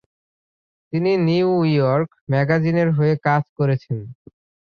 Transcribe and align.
তিনি 0.93 1.11
New 1.27 1.49
York 1.71 2.09
ম্যাগাজিনের 2.31 2.89
হয়ে 2.97 3.13
কাজ 3.27 3.43
করেছেন। 3.57 3.97